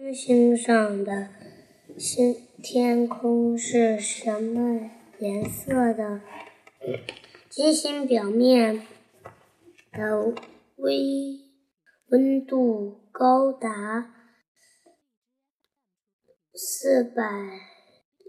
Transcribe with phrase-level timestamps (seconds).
[0.00, 1.28] 星星上的
[1.98, 6.22] 星天空是什么颜色的？
[7.50, 8.86] 金星表面
[9.92, 10.34] 的
[10.76, 10.96] 微
[12.06, 14.14] 温度高达
[16.54, 17.22] 四百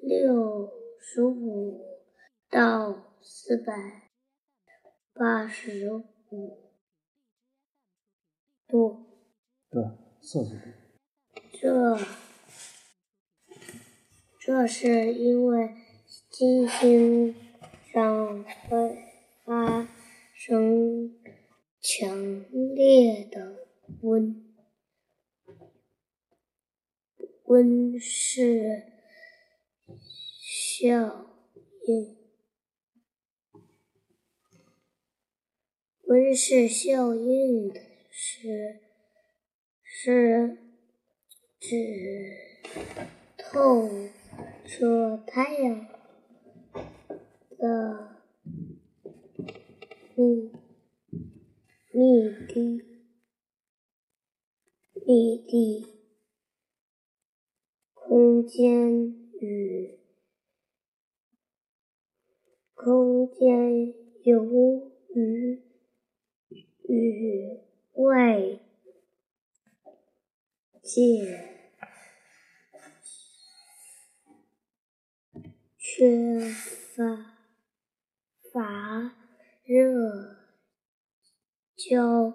[0.02, 0.70] 六
[1.00, 1.86] 十五
[2.50, 4.12] 到四百
[5.14, 5.88] 八十
[6.30, 6.74] 五
[8.68, 9.06] 度。
[9.70, 9.82] 对，
[10.22, 10.81] 摄氏度。
[11.62, 11.96] 这，
[14.40, 15.76] 这是因为
[16.28, 17.36] 金星
[17.94, 18.98] 上会
[19.46, 19.88] 发
[20.34, 21.20] 生
[21.80, 22.44] 强
[22.74, 23.68] 烈的
[24.02, 24.44] 温
[27.44, 28.88] 温室
[30.40, 31.28] 效
[31.86, 32.18] 应。
[36.06, 37.72] 温室效应
[38.10, 38.80] 是
[39.84, 40.71] 是。
[41.62, 41.76] 指
[43.38, 43.88] 透
[44.66, 45.86] 射太阳
[47.56, 48.18] 的
[50.16, 50.52] 密
[51.92, 52.84] 密的
[55.06, 55.86] 密地
[57.94, 59.06] 空间
[59.40, 60.00] 与
[62.74, 65.62] 空间由于
[66.88, 67.60] 与
[67.94, 68.60] 外
[70.82, 71.51] 界。
[75.94, 76.40] 缺
[76.96, 77.36] 乏
[78.54, 79.14] 乏
[79.66, 80.38] 热
[81.76, 82.34] 交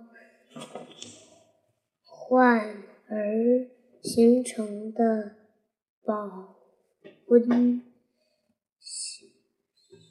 [2.05, 3.71] 换而
[4.03, 5.37] 形成的
[6.05, 6.55] 保
[7.29, 7.83] 温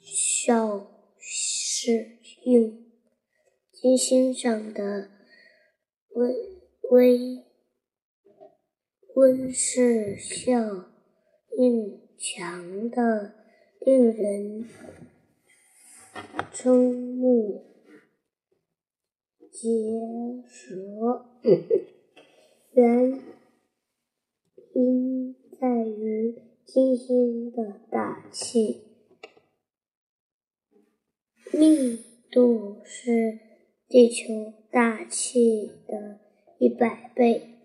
[0.02, 2.90] 效适应，
[3.70, 5.08] 金星上的
[6.10, 6.34] 微
[6.90, 7.44] 微
[9.14, 10.90] 温室效
[11.56, 12.04] 应。
[12.18, 13.35] 强的
[13.86, 14.64] 令人
[16.52, 17.62] 瞠目
[19.52, 21.24] 结舌，
[22.74, 23.22] 原
[24.74, 26.34] 因在于
[26.64, 28.82] 金星的大气
[31.52, 32.00] 密
[32.32, 33.38] 度是
[33.86, 36.18] 地球大气的
[36.58, 37.55] 一百倍。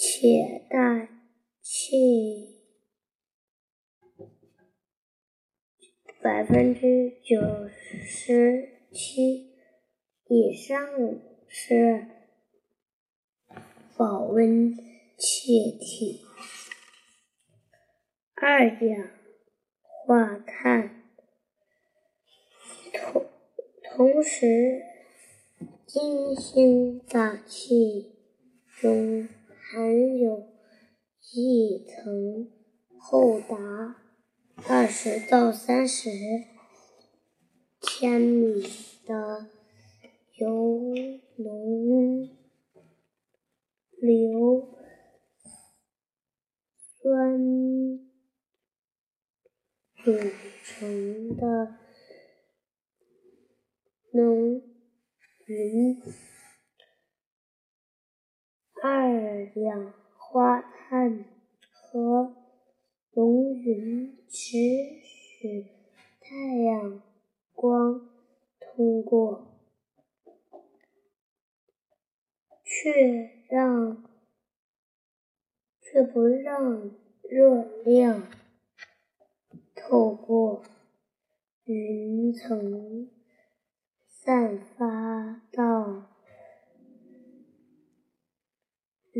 [0.00, 1.08] 且大
[1.60, 2.60] 气
[6.22, 7.68] 百分之九
[8.06, 9.56] 十七
[10.28, 10.78] 以上
[11.48, 12.06] 是
[13.96, 14.72] 保温
[15.16, 16.24] 气体，
[18.36, 19.10] 二氧
[19.82, 21.02] 化碳。
[22.92, 23.26] 同
[23.82, 24.80] 同时，
[25.84, 28.12] 金星大气
[28.80, 29.28] 中。
[29.70, 30.48] 含有
[31.34, 32.50] 一层
[32.98, 33.96] 厚达
[34.66, 36.08] 二十到三十
[37.82, 38.62] 千米
[39.04, 39.50] 的
[40.36, 40.94] 由
[41.36, 42.30] 浓
[44.00, 44.74] 硫
[47.02, 47.38] 酸
[50.02, 50.18] 组
[50.64, 51.76] 成的
[54.12, 54.62] 浓
[55.44, 56.37] 云。
[58.80, 61.24] 二氧化碳
[61.72, 62.36] 和
[63.12, 64.56] 浓云只
[65.02, 65.66] 许
[66.20, 67.02] 太阳
[67.52, 68.08] 光
[68.60, 69.48] 通过，
[72.62, 74.04] 却让
[75.80, 78.28] 却不让热量
[79.74, 80.62] 透过
[81.64, 83.10] 云层
[84.06, 86.17] 散发到。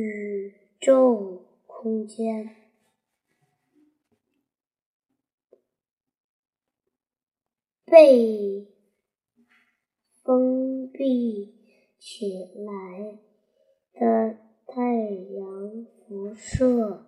[0.00, 2.54] 宇宙空间
[7.84, 8.68] 被
[10.22, 11.52] 封闭
[11.98, 13.18] 起来
[13.92, 17.04] 的太阳辐射，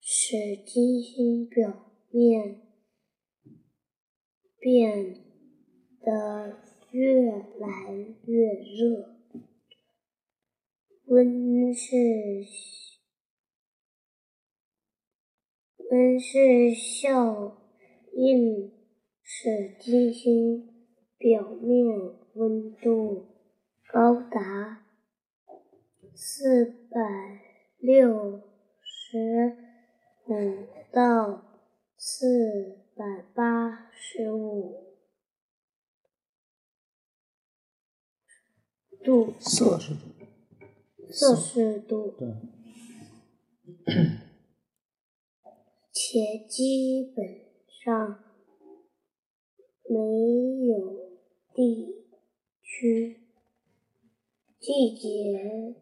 [0.00, 2.60] 使金星表面
[4.60, 5.16] 变
[6.00, 6.60] 得
[6.92, 7.92] 越来
[8.24, 9.11] 越热。
[11.12, 11.94] 温室
[15.90, 17.58] 温室效
[18.14, 18.72] 应
[19.22, 20.88] 使金星
[21.18, 21.84] 表面
[22.32, 23.26] 温度
[23.92, 24.86] 高达
[26.14, 27.42] 四百
[27.76, 28.40] 六
[28.82, 29.58] 十
[30.28, 31.42] 五到
[31.98, 34.96] 四百八十五。
[39.04, 40.21] 度，摄氏度，
[41.12, 42.28] 摄氏度，对，
[45.92, 47.24] 且基本
[47.68, 48.24] 上
[49.84, 49.96] 没
[50.66, 51.18] 有
[51.54, 52.06] 地
[52.62, 53.20] 区、
[54.58, 55.76] 季节、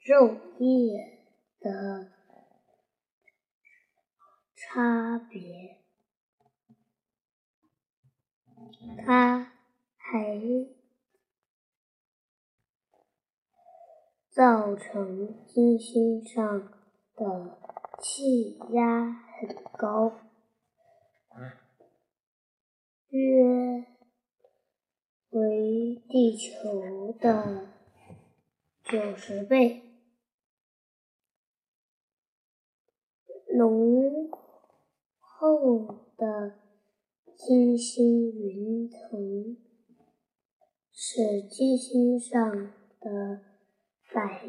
[0.00, 1.18] 昼夜
[1.58, 2.12] 的
[4.54, 5.78] 差别。
[9.04, 9.19] 它
[14.80, 16.72] 成金星上
[17.14, 17.58] 的
[18.00, 20.12] 气压很高，
[23.10, 23.84] 约
[25.28, 27.68] 为地球的
[28.82, 29.82] 九十倍。
[33.52, 34.30] 浓
[35.18, 36.54] 厚的
[37.36, 39.58] 金星云层
[40.90, 43.49] 使金星上的
[44.12, 44.44] 白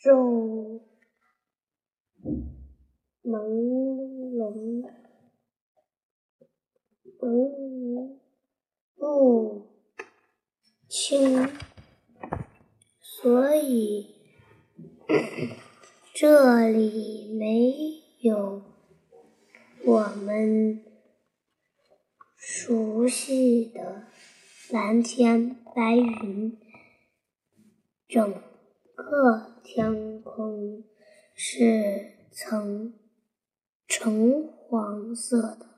[0.00, 0.80] 昼
[3.22, 3.34] 朦
[4.34, 4.82] 胧
[7.18, 8.18] 朦胧
[8.96, 9.66] 不
[10.88, 11.50] 清，
[13.02, 14.14] 所以
[16.14, 17.74] 这里没
[18.20, 18.62] 有
[19.84, 20.82] 我们
[22.36, 24.06] 熟悉的
[24.70, 26.58] 蓝天白云，
[28.06, 28.34] 整
[28.94, 30.84] 个天空
[31.34, 32.92] 是呈
[33.86, 35.77] 橙黄色的。